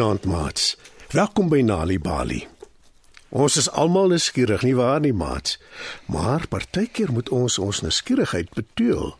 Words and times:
Goeienaand, 0.00 0.24
maats. 0.24 0.76
Welkom 1.12 1.50
by 1.52 1.58
Nali 1.60 1.98
Bali. 2.00 2.38
Ons 3.28 3.58
is 3.60 3.66
almal 3.68 4.08
nuuskierig, 4.08 4.62
nie 4.64 4.72
waar 4.72 5.02
nie, 5.04 5.12
maats? 5.12 5.58
Maar 6.08 6.46
partykeer 6.48 7.12
moet 7.12 7.28
ons 7.28 7.58
ons 7.60 7.82
nuuskierigheid 7.84 8.48
beteël. 8.56 9.12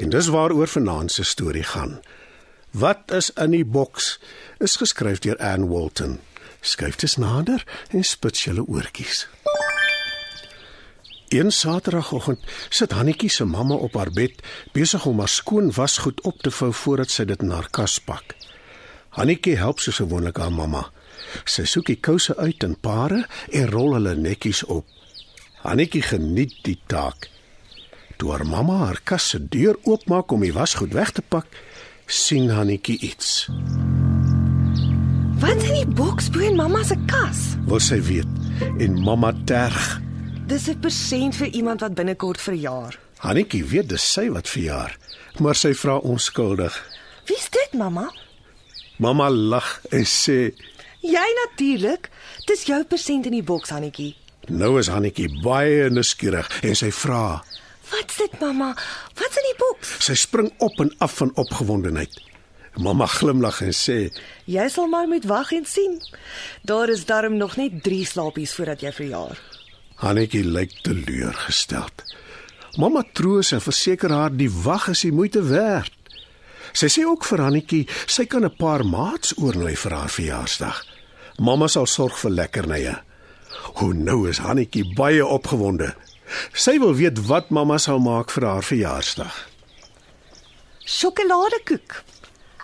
En 0.00 0.14
dis 0.14 0.30
waaroor 0.32 0.72
vanaand 0.72 1.12
se 1.12 1.24
storie 1.24 1.66
gaan. 1.68 1.98
Wat 2.72 3.12
is 3.12 3.28
in 3.44 3.58
die 3.58 3.64
boks? 3.76 4.14
Is 4.56 4.78
geskryf 4.80 5.20
deur 5.20 5.36
Anne 5.36 5.68
Walton. 5.68 6.16
Skryf 6.64 6.96
dit 6.96 7.18
nader 7.20 7.66
en 7.92 8.08
spits 8.14 8.48
julle 8.48 8.64
oortjies. 8.64 9.26
Een 11.28 11.52
Saterdagoggend 11.52 12.40
sit 12.70 12.96
Hannetjie 12.96 13.28
se 13.28 13.44
mamma 13.44 13.76
op 13.76 14.00
haar 14.00 14.14
bed 14.16 14.40
besig 14.72 15.04
om 15.04 15.20
haar 15.20 15.28
skoon 15.28 15.72
wasgoed 15.76 16.24
op 16.24 16.40
te 16.40 16.50
vou 16.62 16.72
voordat 16.72 17.12
sy 17.12 17.28
dit 17.28 17.44
in 17.44 17.52
haar 17.52 17.68
kas 17.68 18.00
pak. 18.00 18.32
Hannetjie 19.16 19.56
help 19.56 19.80
soos 19.80 19.96
gewoonlik 20.02 20.36
haar 20.36 20.52
mamma. 20.52 20.82
Sy 21.48 21.64
soek 21.64 21.88
die 21.88 22.00
kouse 22.04 22.36
uit 22.36 22.64
in 22.66 22.74
pare 22.76 23.22
en 23.48 23.70
rol 23.72 23.94
hulle 23.96 24.12
netjies 24.20 24.60
op. 24.68 24.84
Hannetjie 25.64 26.02
geniet 26.04 26.52
die 26.66 26.76
taak. 26.90 27.30
Toe 28.20 28.34
haar 28.34 28.44
mamma 28.48 28.76
haar 28.84 29.00
kas 29.08 29.30
se 29.32 29.40
deur 29.40 29.78
oopmaak 29.88 30.32
om 30.36 30.44
die 30.44 30.52
wasgoed 30.52 30.92
weg 30.96 31.14
te 31.16 31.24
pak, 31.24 31.48
sien 32.06 32.52
Hannetjie 32.52 32.98
iets. 33.08 33.48
Wat 35.40 35.64
in 35.64 35.80
die 35.80 35.88
boks 35.96 36.28
bo 36.32 36.44
in 36.44 36.60
mamma 36.60 36.84
se 36.84 36.96
kas? 37.08 37.56
Wil 37.68 37.80
sy 37.80 37.98
weet 38.04 38.76
en 38.80 39.00
mamma 39.00 39.32
terg. 39.48 39.96
Dis 40.46 40.68
'n 40.68 40.80
persent 40.80 41.34
vir 41.34 41.48
iemand 41.56 41.80
wat 41.80 41.94
binnekort 41.94 42.40
verjaar. 42.40 42.98
Hannetjie 43.24 43.64
weet 43.64 43.88
dis 43.88 44.12
sy 44.12 44.28
wat 44.30 44.48
verjaar, 44.48 44.96
maar 45.40 45.54
sy 45.54 45.74
vra 45.74 45.96
onskuldig. 45.96 46.72
Wie's 47.26 47.48
dit, 47.50 47.72
mamma? 47.72 48.12
Mamma 48.96 49.28
lag 49.30 49.80
en 49.90 50.04
sê: 50.04 50.54
Jy 51.04 51.26
natuurlik. 51.44 52.08
Dis 52.46 52.64
jou 52.68 52.84
persent 52.84 53.26
in 53.26 53.36
die 53.36 53.42
boks, 53.44 53.70
Hannetjie. 53.70 54.14
"Nou 54.48 54.78
is 54.78 54.88
Hannetjie 54.88 55.28
baie 55.42 55.90
nuuskierig 55.90 56.48
en 56.62 56.74
sy 56.76 56.90
vra. 56.90 57.44
Wat's 57.90 58.16
dit, 58.16 58.40
mamma? 58.40 58.74
Wat's 59.14 59.36
in 59.36 59.46
die 59.50 59.58
boks? 59.58 60.04
Sy 60.04 60.14
spring 60.14 60.52
op 60.58 60.80
en 60.80 60.94
af 60.98 61.16
van 61.16 61.30
opgewondenheid. 61.34 62.22
Mamma 62.76 63.06
glimlag 63.06 63.60
en 63.62 63.72
sê: 63.72 64.12
Jy 64.44 64.68
sal 64.68 64.86
maar 64.86 65.08
moet 65.08 65.24
wag 65.24 65.52
en 65.52 65.64
sien. 65.64 66.02
Daar 66.62 66.88
is 66.88 67.04
darm 67.04 67.36
nog 67.36 67.56
net 67.56 67.82
3 67.82 68.04
slaapies 68.04 68.54
voordat 68.54 68.80
jy 68.80 68.92
verjaar. 68.92 69.38
Hannetjie 69.94 70.44
lyk 70.44 70.72
teleurgesteld. 70.82 72.04
Mamma 72.76 73.04
troos 73.12 73.52
en 73.52 73.60
verseker 73.60 74.10
haar 74.10 74.34
die 74.36 74.50
wag 74.50 74.88
is 74.88 75.00
die 75.00 75.12
moeite 75.12 75.42
werd. 75.42 75.92
Sy 76.76 76.90
sê 76.92 77.06
ook 77.08 77.24
vir 77.24 77.40
Hannetjie 77.40 77.86
sy 78.04 78.26
kan 78.28 78.44
'n 78.44 78.56
paar 78.56 78.84
maats 78.84 79.32
oornooi 79.40 79.76
vir 79.76 79.92
haar 79.92 80.12
verjaarsdag. 80.12 80.84
Mamma 81.38 81.68
sal 81.68 81.86
sorg 81.86 82.16
vir 82.18 82.30
lekkernye. 82.30 82.96
Hoe 83.78 83.94
nou 83.94 84.28
is 84.28 84.38
Hannetjie 84.38 84.94
baie 84.94 85.24
opgewonde. 85.26 85.94
Sy 86.52 86.78
wil 86.78 86.94
weet 86.94 87.26
wat 87.26 87.50
mamma 87.50 87.78
sal 87.78 87.98
maak 87.98 88.30
vir 88.30 88.44
haar 88.44 88.62
verjaarsdag. 88.62 89.48
Sjokoladekoek. 90.84 92.04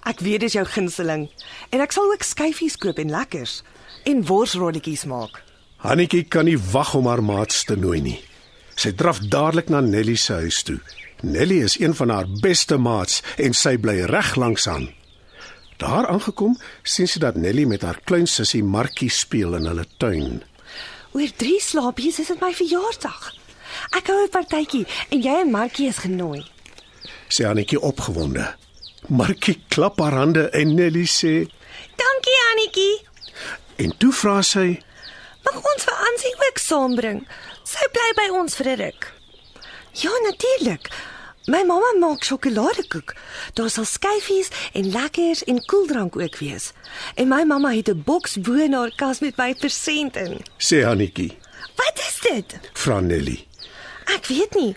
Ek 0.05 0.21
weet 0.21 0.41
dis 0.41 0.53
jou 0.53 0.65
gunsteling 0.65 1.31
en 1.71 1.81
ek 1.81 1.93
sal 1.93 2.12
ook 2.12 2.22
skyfies 2.22 2.77
koop 2.77 2.99
en 2.99 3.11
lekkers 3.11 3.62
en 4.05 4.25
worsrolletjies 4.27 5.05
maak. 5.05 5.43
Hannetjie 5.77 6.25
kan 6.28 6.45
nie 6.45 6.59
wag 6.59 6.95
om 6.95 7.06
haar 7.06 7.22
maats 7.22 7.65
te 7.65 7.77
nooi 7.77 8.01
nie. 8.01 8.21
Sy 8.77 8.93
draf 8.93 9.19
dadelik 9.19 9.69
na 9.69 9.81
Nelly 9.81 10.17
se 10.17 10.34
huis 10.34 10.62
toe. 10.62 10.81
Nelly 11.22 11.62
is 11.62 11.78
een 11.78 11.94
van 11.94 12.09
haar 12.09 12.27
beste 12.41 12.77
maats 12.77 13.22
en 13.37 13.55
sy 13.55 13.77
bly 13.78 14.00
reg 14.10 14.34
langs 14.34 14.66
aan. 14.69 14.88
Daar 15.78 16.06
aangekom, 16.10 16.56
sien 16.83 17.06
sy 17.09 17.21
dat 17.22 17.37
Nelly 17.38 17.65
met 17.65 17.83
haar 17.87 18.00
klein 18.05 18.27
sussie 18.27 18.62
Markie 18.65 19.10
speel 19.10 19.55
in 19.55 19.69
hulle 19.71 19.87
tuin. 20.03 20.43
Oor 21.15 21.31
3 21.37 21.60
slaapies 21.62 22.19
is 22.19 22.27
dit 22.33 22.41
my 22.43 22.50
verjaarsdag. 22.55 23.31
Ek 23.97 24.10
hou 24.10 24.19
'n 24.25 24.31
partytjie 24.34 24.87
en 25.10 25.22
jy 25.22 25.37
en 25.41 25.50
Markie 25.50 25.88
is 25.88 26.03
genooi. 26.03 26.43
Sê 27.28 27.47
Hannetjie 27.47 27.81
opgewonde. 27.81 28.54
Markie 29.09 29.62
klap 29.69 29.99
haar 30.00 30.15
hande 30.15 30.50
en 30.50 30.75
Nelly 30.75 31.06
sê 31.06 31.47
Dankie 31.97 32.39
Annetjie. 32.50 33.06
en 33.77 33.97
toe 33.99 34.12
vra 34.12 34.43
sy: 34.43 34.83
Mag 35.44 35.56
ons 35.56 35.84
vir 35.84 35.94
Ansie 35.94 36.34
ook 36.34 36.59
saambring? 36.59 37.27
Sy 37.65 37.87
bly 37.93 38.10
by 38.16 38.28
ons 38.39 38.54
vir 38.54 38.66
'n 38.66 38.77
ruk. 38.77 39.12
Ja, 39.93 40.10
natuurlik. 40.22 40.91
My 41.47 41.64
mamma 41.66 41.91
maak 41.98 42.22
sjokoladekoek. 42.25 43.14
Daar 43.58 43.70
sal 43.70 43.84
skyfies 43.84 44.48
en 44.78 44.91
lekkers 44.92 45.42
en 45.44 45.64
koeldrank 45.66 46.16
ook 46.16 46.36
wees. 46.38 46.72
En 47.14 47.28
my 47.28 47.42
mamma 47.44 47.72
het 47.75 47.88
'n 47.88 48.03
boks 48.04 48.36
bo 48.41 48.53
in 48.53 48.72
haar 48.72 48.92
kas 48.97 49.19
met 49.20 49.36
my 49.36 49.54
persent 49.54 50.16
in. 50.16 50.41
sê 50.58 50.84
Hannetjie. 50.84 51.36
Wat 51.76 51.98
is 52.08 52.19
dit? 52.20 52.58
Vra 52.72 53.00
Nelly. 53.00 53.47
Ek 54.04 54.26
weet 54.26 54.54
nie, 54.54 54.76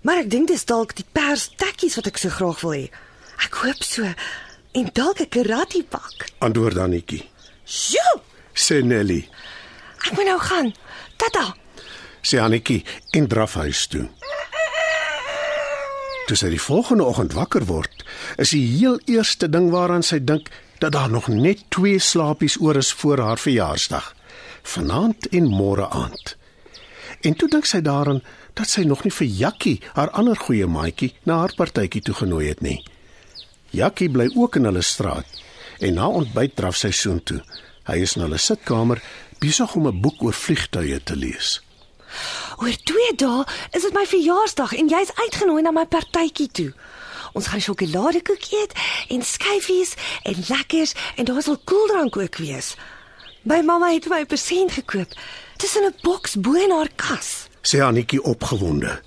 maar 0.00 0.16
ek 0.18 0.30
dink 0.30 0.48
dis 0.48 0.64
dalk 0.64 0.94
die 0.96 1.04
pers 1.12 1.48
tekkies 1.56 1.94
wat 1.94 2.06
ek 2.06 2.18
so 2.18 2.28
graag 2.28 2.60
wil 2.60 2.72
hê. 2.72 2.90
Ek 3.44 3.54
hoop 3.54 3.82
so. 3.82 4.02
En 4.72 4.90
dalk 4.92 5.20
'n 5.20 5.28
karate 5.28 5.84
pak. 5.88 6.28
Antwoord 6.38 6.76
Hannetjie. 6.76 7.28
Sjoe! 7.64 8.20
Sê 8.54 8.82
Nelly. 8.84 9.28
Ek 10.06 10.12
moet 10.12 10.24
nou 10.24 10.38
gaan. 10.38 10.74
Tata. 11.16 11.54
Sê 12.22 12.38
Hannetjie 12.38 12.84
en 13.10 13.26
draf 13.28 13.54
huis 13.54 13.86
toe. 13.86 14.08
Toe 16.30 16.36
sy 16.38 16.52
die 16.52 16.62
volgende 16.62 17.02
oggend 17.10 17.32
wakker 17.34 17.64
word, 17.66 18.04
is 18.38 18.52
die 18.54 18.62
heel 18.62 19.00
eerste 19.10 19.48
ding 19.50 19.72
waaraan 19.72 20.04
sy 20.06 20.20
dink 20.22 20.46
dat 20.78 20.92
daar 20.94 21.10
nog 21.10 21.26
net 21.26 21.64
twee 21.74 21.98
slaapies 21.98 22.54
oor 22.62 22.78
is 22.78 22.92
voor 23.00 23.18
haar 23.18 23.40
verjaarsdag. 23.42 24.12
Vanaand 24.62 25.26
en 25.34 25.48
môre 25.50 25.88
aand. 25.90 26.36
En 27.26 27.34
toe 27.34 27.48
dink 27.50 27.66
sy 27.66 27.80
daaraan 27.82 28.20
dat 28.54 28.70
sy 28.70 28.84
nog 28.86 29.02
nie 29.02 29.10
vir 29.16 29.26
Jakkie, 29.26 29.80
haar 29.98 30.12
ander 30.14 30.38
goeie 30.38 30.68
maatjie, 30.70 31.10
na 31.26 31.40
haar 31.42 31.56
partytjie 31.58 32.04
toegenooi 32.06 32.46
het 32.46 32.62
nie. 32.62 32.78
Jakkie 33.74 34.06
bly 34.14 34.28
ook 34.36 34.60
in 34.60 34.70
hulle 34.70 34.86
straat 34.86 35.42
en 35.82 35.98
na 35.98 36.06
ontbyt 36.14 36.54
draf 36.54 36.78
sy 36.78 36.92
soontoe. 36.94 37.40
Hy 37.90 37.98
is 38.06 38.14
in 38.14 38.22
hulle 38.28 38.38
sitkamer 38.38 39.02
besig 39.42 39.74
om 39.74 39.90
'n 39.90 40.00
boek 40.00 40.22
oor 40.22 40.36
vliegtuie 40.46 41.02
te 41.02 41.16
lees. 41.16 41.58
Oor 42.58 42.76
2 42.84 43.12
dae 43.16 43.44
is 43.70 43.82
dit 43.82 43.92
my 43.96 44.06
verjaarsdag 44.06 44.74
en 44.76 44.88
jy's 44.88 45.12
uitgenooi 45.14 45.62
na 45.62 45.70
my 45.70 45.86
partytjie 45.86 46.48
toe. 46.48 46.72
Ons 47.32 47.46
gaan 47.46 47.62
sjokoladekoek 47.62 48.48
eet 48.52 48.72
en 49.08 49.22
skyfies 49.22 49.94
en 50.22 50.42
lekkers 50.48 50.94
en 51.16 51.24
daar 51.24 51.42
sal 51.42 51.60
koeldrank 51.64 52.16
ook 52.16 52.36
wees. 52.42 52.74
My 53.42 53.62
mamma 53.64 53.92
het 53.92 54.08
my 54.08 54.20
'n 54.20 54.26
persent 54.26 54.72
gekoop. 54.72 55.12
In 55.76 55.84
'n 55.84 55.94
boks 56.02 56.34
bo 56.34 56.52
in 56.52 56.70
haar 56.70 56.88
kas. 56.96 57.48
sê 57.62 57.80
Annetjie 57.80 58.22
opgewonde. 58.22 59.00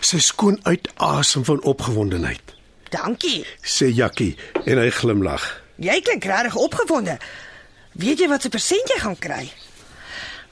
Sy 0.00 0.18
skoon 0.18 0.58
uit 0.62 0.88
asem 0.96 1.44
van 1.44 1.62
opgewondenheid. 1.62 2.40
Dankie. 2.88 3.46
Sê 3.62 3.86
Jakkie 3.86 4.36
en 4.64 4.78
hy 4.78 4.90
glimlag. 4.90 5.62
Jy 5.76 6.00
klink 6.00 6.24
regtig 6.24 6.54
opgewonde. 6.54 7.18
Weet 7.92 8.18
jy 8.18 8.28
wat 8.28 8.42
se 8.42 8.48
persent 8.48 8.88
jy 8.88 8.98
gaan 8.98 9.18
kry? 9.18 9.52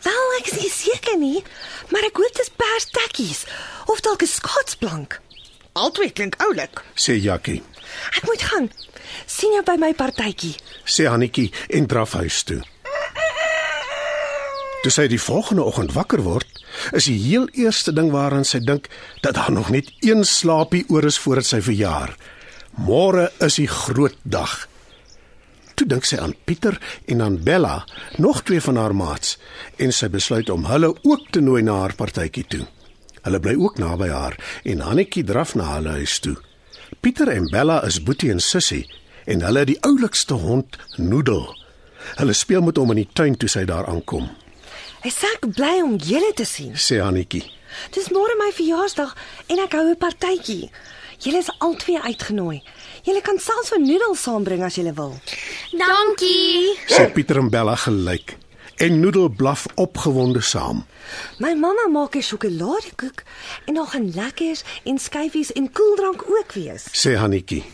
Wel, 0.02 0.25
ek 0.40 0.46
is 0.52 0.58
nie 0.60 0.70
seker 0.70 1.19
nie, 1.19 1.43
maar 1.90 2.04
ek 2.08 2.16
hoop 2.16 2.34
dis 2.38 2.50
pers 2.56 2.88
tekkies 2.90 3.44
of 3.87 4.00
dalk 4.00 4.22
'n 4.22 4.26
skaatsplank. 4.26 5.20
Albei 5.72 6.10
klink 6.12 6.34
oulik. 6.43 6.82
Sê 6.94 7.16
Jakkie. 7.16 7.62
Ek 8.16 8.25
moet 8.26 8.43
gaan. 8.43 8.70
sien 9.26 9.52
jou 9.52 9.62
by 9.62 9.76
my 9.81 9.93
partytjie. 9.94 10.56
Sê 10.84 11.06
Annetjie 11.08 11.52
en 11.69 11.87
draf 11.87 12.12
huis 12.12 12.43
toe. 12.43 12.62
Toe 14.82 14.90
sy 14.90 15.06
die 15.06 15.20
volgende 15.20 15.62
oggend 15.62 15.93
wakker 15.94 16.22
word, 16.26 16.48
is 16.93 17.06
die 17.06 17.19
heel 17.19 17.46
eerste 17.52 17.93
ding 17.94 18.10
waaraan 18.10 18.44
sy 18.44 18.58
dink 18.58 18.88
dat 19.22 19.34
daar 19.38 19.52
nog 19.52 19.70
net 19.70 19.93
een 20.00 20.25
slaapie 20.26 20.84
oor 20.88 21.06
is 21.06 21.19
voordat 21.22 21.46
sy 21.46 21.60
verjaar. 21.62 22.16
Môre 22.88 23.28
is 23.44 23.60
die 23.60 23.69
groot 23.69 24.16
dag. 24.25 24.66
Toe 25.82 25.90
dink 25.90 26.05
sy 26.06 26.14
aan 26.23 26.37
Pieter 26.46 26.76
en 27.11 27.23
aan 27.25 27.37
Bella, 27.43 27.81
nog 28.23 28.44
twee 28.46 28.61
van 28.62 28.76
haar 28.79 28.93
maats, 28.94 29.32
en 29.82 29.90
sy 29.90 30.06
besluit 30.14 30.50
om 30.55 30.69
hulle 30.70 30.93
ook 31.02 31.25
te 31.34 31.40
nooi 31.43 31.62
na 31.67 31.81
haar 31.81 31.94
partytjie 31.99 32.44
toe. 32.46 32.61
Hulle 33.25 33.40
bly 33.43 33.56
ook 33.58 33.81
naby 33.82 34.06
haar 34.14 34.37
en 34.62 34.84
Hannetjie 34.87 35.25
draf 35.26 35.56
na 35.58 35.73
hulle 35.73 35.96
huis 35.99 36.20
toe. 36.23 36.37
Pieter 37.02 37.32
en 37.34 37.49
Bella 37.50 37.81
is 37.88 37.99
boetie 37.99 38.31
en 38.31 38.38
sussie 38.38 38.84
en 39.26 39.43
hulle 39.43 39.64
het 39.64 39.73
die 39.73 39.81
oulikste 39.82 40.38
hond, 40.38 40.79
Noodle. 41.02 41.50
Hulle 42.20 42.38
speel 42.38 42.62
met 42.62 42.79
hom 42.79 42.94
in 42.94 43.02
die 43.02 43.08
tuin 43.11 43.34
toe 43.34 43.50
sy 43.50 43.64
daar 43.67 43.90
aankom, 43.90 44.31
Ek 45.02 45.11
sê 45.11 45.26
ek 45.34 45.49
bly 45.56 45.81
om 45.82 45.96
julle 45.99 46.31
te 46.38 46.46
sien. 46.46 46.76
sê 46.79 47.00
Hannetjie. 47.02 47.43
Dis 47.90 48.12
môre 48.14 48.38
my 48.38 48.52
verjaarsdag 48.55 49.17
en 49.50 49.58
ek 49.67 49.73
hou 49.75 49.88
'n 49.90 49.99
partytjie. 49.99 50.70
Julle 51.19 51.38
is 51.38 51.50
albei 51.58 51.99
uitgenooi. 52.02 52.62
Julle 53.02 53.20
kan 53.20 53.38
selfs 53.43 53.72
vir 53.72 53.81
noedels 53.82 54.22
saambring 54.22 54.62
as 54.62 54.76
julle 54.78 54.93
wil. 54.94 55.16
Dankie. 55.75 56.76
Sê 56.87 57.08
Pieter 57.14 57.40
en 57.40 57.50
Bella 57.50 57.75
gelyk 57.76 58.37
en 58.82 59.00
Noodle 59.00 59.31
blaf 59.31 59.66
opgewonde 59.75 60.40
saam. 60.43 60.84
My 61.43 61.52
mamma 61.54 61.88
maak 61.90 62.14
'n 62.16 62.22
sjokoladekoek 62.22 63.22
en 63.66 63.75
daar 63.75 63.87
gaan 63.87 64.10
lekkers 64.14 64.62
en 64.84 64.99
skyfies 64.99 65.52
en 65.52 65.72
koeldrank 65.72 66.22
ook 66.26 66.52
wees. 66.52 66.84
Sê 66.93 67.16
Hannetjie. 67.19 67.64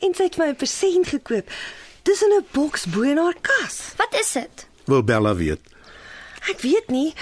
En 0.00 0.14
sy 0.14 0.22
het 0.22 0.36
my 0.36 0.48
'n 0.48 0.56
persent 0.56 1.06
gekoop. 1.08 1.50
Dis 2.02 2.22
in 2.22 2.32
'n 2.32 2.46
boks 2.52 2.86
bo 2.86 3.02
in 3.02 3.18
haar 3.18 3.36
kas. 3.40 3.92
Wat 3.96 4.14
is 4.20 4.32
dit? 4.32 4.66
Wil 4.84 5.02
Bella 5.04 5.34
weet. 5.34 5.60
Ek 6.48 6.60
weet 6.60 6.88
nie, 6.88 7.14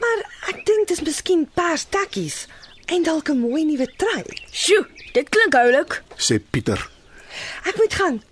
maar 0.00 0.18
ek 0.48 0.66
dink 0.66 0.88
dis 0.88 1.00
miskien 1.00 1.48
pers 1.54 1.84
takkies 1.88 2.46
en 2.86 3.02
dalk 3.02 3.28
'n 3.28 3.38
mooi 3.40 3.64
nuwe 3.64 3.86
trui. 3.96 4.24
Sjoe, 4.50 4.86
dit 5.12 5.28
klink 5.28 5.54
oulik. 5.54 6.02
sê 6.16 6.38
Pieter. 6.50 6.88
Ek 7.64 7.76
moet 7.76 7.94
gaan. 7.94 8.22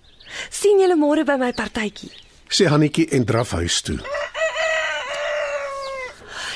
sien 0.51 0.79
julle 0.81 0.97
môre 0.97 1.25
by 1.25 1.37
my 1.39 1.53
partytjie. 1.53 2.11
Sê 2.49 2.67
Hannetjie 2.67 3.09
en 3.11 3.25
draf 3.25 3.51
huis 3.51 3.81
toe. 3.83 3.99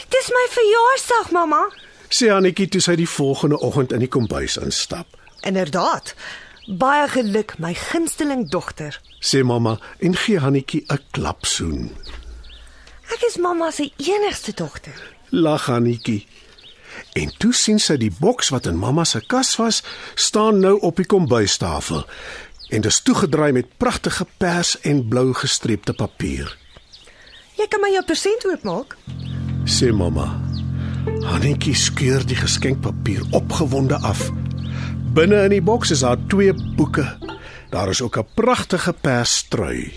Dis 0.09 0.29
my 0.31 0.47
verjaarsdag, 0.51 1.31
mamma. 1.33 1.63
Sê 2.09 2.29
Hannetjie 2.31 2.69
toe 2.69 2.81
sy 2.81 2.95
die 2.97 3.09
volgende 3.09 3.59
oggend 3.61 3.93
in 3.93 3.99
die 4.05 4.09
kombuis 4.09 4.57
instap. 4.57 5.07
Inderdaad. 5.43 6.15
Baie 6.67 7.09
geluk, 7.09 7.59
my 7.59 7.75
gunsteling 7.75 8.47
dogter. 8.51 9.01
Sê 9.21 9.43
mamma 9.45 9.79
en 9.99 10.15
gee 10.17 10.39
Hannetjie 10.39 10.85
'n 10.89 10.99
klapsoen. 11.11 11.91
Ek 13.13 13.23
is 13.29 13.37
mamma 13.37 13.71
se 13.71 13.91
enigste 13.97 14.53
dogter. 14.53 14.97
Lag 15.31 15.67
Hannetjie. 15.67 16.27
En 17.15 17.31
toe 17.39 17.53
sien 17.55 17.79
sy 17.79 17.97
die 17.97 18.13
boks 18.21 18.51
wat 18.55 18.67
in 18.67 18.79
mamma 18.79 19.05
se 19.05 19.21
kas 19.27 19.57
was, 19.57 19.83
staan 20.15 20.61
nou 20.61 20.79
op 20.81 20.97
die 20.97 21.07
kombuistafel. 21.07 22.05
En 22.71 22.81
dit 22.81 22.91
is 22.91 23.01
toegedraai 23.01 23.53
met 23.53 23.77
pragtige 23.79 24.27
pers 24.37 24.75
en 24.81 25.09
blou 25.09 25.33
gestreepte 25.35 25.93
papier. 25.93 26.51
Jy 27.55 27.67
kan 27.71 27.83
my 27.85 27.93
jou 27.95 28.03
persent 28.07 28.47
oopmaak. 28.51 28.97
Sê 29.71 29.93
mamma. 29.95 30.27
Hannetjie 31.25 31.75
skeur 31.77 32.25
die 32.27 32.39
geskenkpapier 32.39 33.23
opgewonde 33.37 34.01
af. 34.03 34.27
Binne 35.15 35.45
in 35.47 35.55
die 35.55 35.63
boks 35.63 35.93
is 35.95 36.03
daar 36.03 36.19
twee 36.33 36.55
boeke. 36.77 37.07
Daar 37.71 37.89
is 37.89 38.03
ook 38.03 38.19
'n 38.19 38.27
pragtige 38.35 38.93
perstrui. 38.93 39.93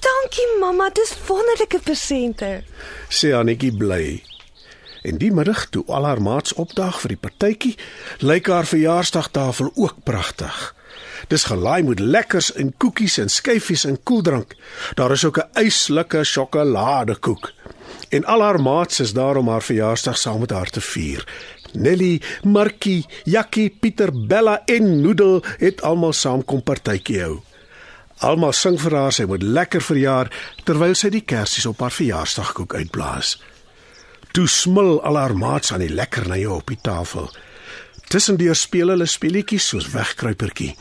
Dankie 0.00 0.48
mamma, 0.60 0.90
dis 0.90 1.16
wonderlike 1.26 1.80
persente. 1.84 2.62
Sê 3.08 3.32
Hannetjie 3.32 3.76
bly. 3.76 4.22
En 5.08 5.16
die 5.16 5.30
middag 5.32 5.66
toe 5.72 5.84
al 5.86 6.04
haar 6.04 6.20
maats 6.20 6.52
opdag 6.60 6.98
vir 7.00 7.14
die 7.14 7.22
partytjie, 7.22 7.76
lyk 8.20 8.50
haar 8.52 8.66
verjaarsdagtafel 8.68 9.70
ook 9.74 10.02
pragtig. 10.04 10.58
Dis 11.32 11.46
gelaai 11.48 11.82
met 11.82 12.00
lekkers 12.00 12.50
en 12.60 12.74
koekies 12.76 13.16
en 13.22 13.32
skyfies 13.32 13.86
en 13.88 13.96
koeldrank. 14.02 14.52
Daar 15.00 15.12
is 15.16 15.24
ook 15.24 15.38
'n 15.38 15.64
yslike 15.64 16.24
sjokoladekoek. 16.24 17.52
En 18.08 18.24
al 18.24 18.42
haar 18.42 18.60
maats 18.60 19.00
is 19.00 19.12
daar 19.12 19.36
om 19.36 19.48
haar 19.48 19.62
verjaarsdag 19.62 20.18
saam 20.18 20.40
met 20.40 20.50
haar 20.50 20.70
te 20.70 20.80
vier. 20.80 21.24
Nelly, 21.72 22.22
Markie, 22.42 23.06
Jakkie, 23.24 23.70
Pieter, 23.80 24.26
Bella 24.26 24.62
en 24.64 25.00
Noodle 25.00 25.42
het 25.58 25.82
almal 25.82 26.12
saam 26.12 26.44
kom 26.44 26.62
partytjie 26.62 27.20
hou. 27.22 27.40
Almal 28.18 28.52
sing 28.52 28.80
vir 28.80 28.94
haar 28.94 29.12
sy 29.12 29.24
moet 29.24 29.42
lekker 29.42 29.82
verjaar 29.82 30.30
terwyl 30.64 30.94
sy 30.94 31.08
die 31.08 31.24
kersies 31.24 31.66
op 31.66 31.80
haar 31.80 31.92
verjaarsdagkoek 31.92 32.74
uitblaas. 32.74 33.38
Toe 34.32 34.46
smil 34.48 34.98
al 35.02 35.16
haar 35.16 35.36
maats 35.36 35.72
aan 35.72 35.84
die 35.84 35.92
lekkernye 35.92 36.50
op 36.50 36.68
die 36.68 36.80
tafel. 36.82 37.30
Tussendeur 38.08 38.56
speel 38.56 38.92
hulle 38.92 39.06
speletjies 39.06 39.68
soos 39.72 39.90
wegkruipertjie. 39.92 40.72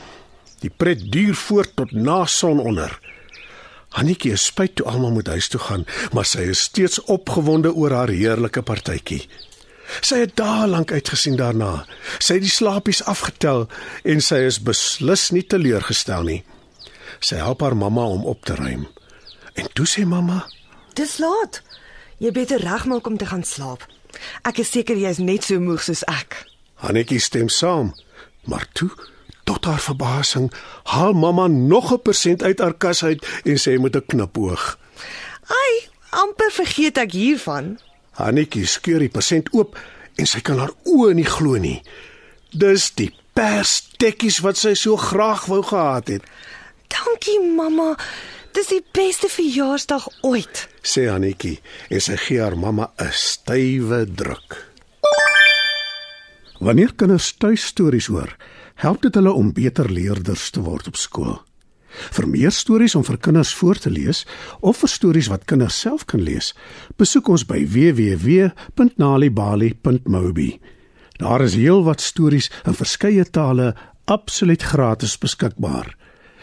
Die 0.63 0.71
pret 0.71 1.03
duur 1.11 1.35
voort 1.35 1.75
tot 1.75 1.91
na 1.91 2.25
sononder. 2.25 2.93
Hannetjie 3.95 4.33
is 4.35 4.45
spyt 4.49 4.77
toe 4.77 4.85
almal 4.89 5.13
moet 5.15 5.29
huis 5.31 5.47
toe 5.51 5.59
gaan, 5.61 5.85
maar 6.13 6.27
sy 6.27 6.49
is 6.51 6.65
steeds 6.69 6.99
opgewonde 7.11 7.71
oor 7.73 7.95
haar 7.95 8.13
heerlike 8.13 8.61
partytjie. 8.61 9.23
Sy 10.03 10.19
het 10.25 10.35
dae 10.39 10.67
lank 10.67 10.91
uitgesien 10.91 11.37
daarna. 11.39 11.85
Sy 12.19 12.37
het 12.37 12.45
die 12.45 12.51
slaapies 12.51 13.03
afgetel 13.07 13.65
en 14.03 14.21
sy 14.23 14.43
is 14.49 14.59
beslis 14.63 15.29
nie 15.31 15.45
teleurgestel 15.47 16.27
nie. 16.27 16.41
Sy 17.23 17.39
help 17.39 17.63
haar 17.63 17.77
mamma 17.77 18.03
om 18.11 18.25
op 18.27 18.43
te 18.45 18.57
ruim. 18.59 18.85
En 19.55 19.71
toe 19.73 19.87
sê 19.89 20.03
mamma: 20.05 20.43
Dis 20.99 21.17
laat. 21.23 21.61
Jy 22.17 22.31
beter 22.33 22.61
regmaak 22.61 23.07
om 23.07 23.17
te 23.17 23.25
gaan 23.29 23.43
slaap. 23.45 23.85
Ek 24.47 24.57
is 24.63 24.71
seker 24.73 24.97
jy 24.97 25.11
is 25.13 25.21
net 25.21 25.45
so 25.45 25.61
moeg 25.61 25.83
soos 25.85 26.01
ek. 26.09 26.39
Hannetjie 26.81 27.19
stem 27.21 27.49
saam, 27.53 27.91
maar 28.49 28.65
toe, 28.77 28.89
tot 29.45 29.65
haar 29.69 29.81
verbasing, 29.81 30.49
haal 30.93 31.13
mamma 31.13 31.47
nog 31.47 31.93
'n 31.93 32.01
persent 32.01 32.43
uit 32.43 32.59
haar 32.59 32.73
kas 32.73 33.03
uit 33.03 33.25
en 33.45 33.57
sê 33.57 33.77
met 33.79 33.95
'n 33.95 34.05
knipoog. 34.05 34.77
Ai, 35.47 35.73
amper 36.09 36.51
vergeet 36.51 36.97
ek 36.97 37.11
hiervan. 37.11 37.79
Hannetjie 38.11 38.65
skeur 38.65 38.99
die 38.99 39.09
persent 39.09 39.53
oop 39.53 39.77
en 40.15 40.25
sy 40.25 40.39
kan 40.39 40.57
haar 40.57 40.73
oë 40.83 41.13
nie 41.13 41.25
glo 41.25 41.57
nie. 41.57 41.81
Dis 42.49 42.91
die 42.91 43.13
perstekkies 43.33 44.39
wat 44.39 44.57
sy 44.57 44.73
so 44.73 44.97
graag 44.97 45.45
wou 45.45 45.61
gehad 45.63 46.07
het, 46.07 46.23
Dankie 46.87 47.39
mamma. 47.39 47.95
Dis 48.57 48.71
die 48.71 48.79
beste 48.81 49.27
verjaarsdag 49.29 50.07
ooit. 50.25 50.63
sê 50.81 51.05
Hannetjie 51.11 51.59
en 51.93 52.01
sy 52.01 52.15
gee 52.17 52.41
haar 52.41 52.57
mamma 52.57 52.89
'n 52.97 53.13
stywe 53.13 54.09
druk. 54.09 54.73
Wanneer 56.59 56.93
kinders 56.97 57.37
tuistories 57.37 58.07
hoor, 58.07 58.35
help 58.75 59.01
dit 59.01 59.15
hulle 59.15 59.31
om 59.31 59.53
beter 59.53 59.91
leerders 59.91 60.49
te 60.49 60.61
word 60.61 60.87
op 60.87 60.95
skool. 60.95 61.41
Vir 62.11 62.27
meer 62.27 62.51
stories 62.51 62.95
om 62.95 63.03
vir 63.03 63.17
kinders 63.17 63.53
voor 63.53 63.77
te 63.77 63.89
lees 63.89 64.25
of 64.59 64.77
vir 64.77 64.89
stories 64.89 65.27
wat 65.27 65.45
kinders 65.45 65.79
self 65.79 66.05
kan 66.05 66.21
lees, 66.21 66.55
besoek 66.97 67.29
ons 67.29 67.45
by 67.45 67.65
www.nalibali.mobi. 67.65 70.59
Daar 71.17 71.41
is 71.41 71.53
heelwat 71.53 72.01
stories 72.01 72.51
in 72.65 72.73
verskeie 72.73 73.29
tale 73.29 73.75
absoluut 74.05 74.63
gratis 74.63 75.17
beskikbaar. 75.17 76.06